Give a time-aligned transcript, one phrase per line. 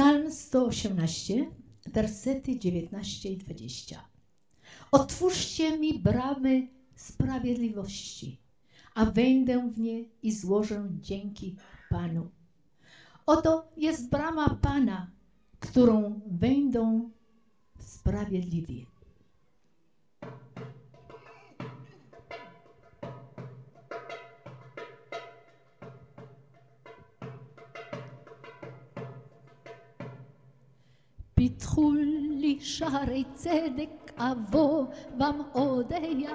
[0.00, 1.50] Psalm 118,
[1.86, 4.04] wersety 19 i 20.
[4.92, 8.40] Otwórzcie mi bramy sprawiedliwości,
[8.94, 11.56] a wejdę w nie i złożę dzięki
[11.90, 12.30] Panu.
[13.26, 15.10] Oto jest brama Pana,
[15.60, 17.10] którą wejdą
[17.78, 18.86] sprawiedliwi.
[31.40, 31.92] פיתחו
[32.30, 34.84] לי שערי צדק אבוא
[35.16, 36.30] במאודיה.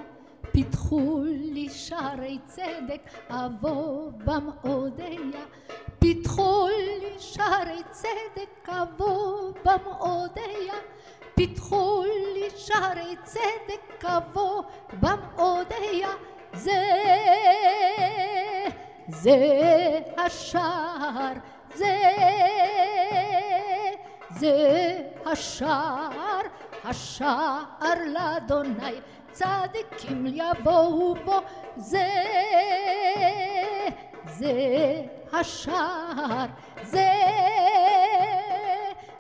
[0.52, 5.46] פיתחו לי שערי צדק אבוא במאודיה.
[6.00, 6.68] פיתחו
[7.02, 10.74] לי שערי צדק אבוא במאודיה.
[11.36, 14.64] פיתחו לי שערי צדק אבוא
[15.00, 16.10] במאודיה.
[16.54, 16.82] זה
[19.10, 21.34] זה השער
[21.76, 22.35] זה
[24.40, 26.42] זה השער,
[26.84, 29.00] השער לאדוני,
[29.32, 31.40] צדיקים יבואו בו,
[31.78, 32.08] זה,
[34.26, 34.54] זה
[35.34, 36.46] השער,
[36.84, 37.12] זה,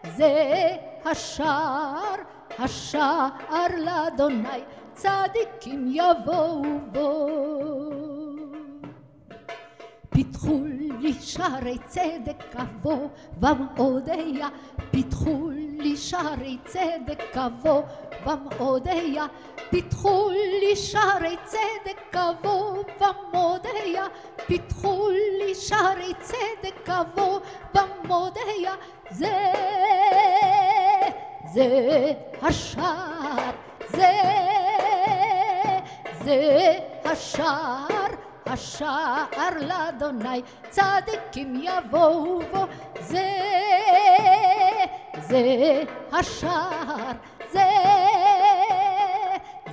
[0.03, 2.15] זה השער,
[2.59, 8.14] השער לאדוני, צדיקים יבואו בו.
[10.31, 10.59] פיתחו
[10.99, 13.07] לי שערי צדק אבוא
[13.39, 14.49] במאודיה
[14.91, 17.81] פיתחו לי שערי צדק אבוא
[18.25, 19.25] במאודיה
[19.69, 24.05] פיתחו לי שערי צדק אבוא במאודיה
[24.47, 25.09] פיתחו
[25.39, 27.39] לי שערי צדק אבוא
[27.73, 28.73] במאודיה
[29.11, 29.53] זה
[31.53, 33.51] זה השער
[33.89, 34.11] זה
[36.23, 37.94] זה השער
[38.45, 42.65] השער לאדוני צדיקים יבואו בו.
[42.99, 43.29] זה
[45.21, 47.11] זה השער
[47.51, 47.69] זה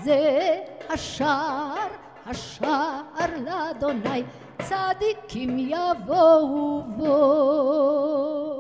[0.03, 1.89] זה השער
[2.27, 4.23] השער לאדוני
[4.63, 8.52] צדיקים יבואו בו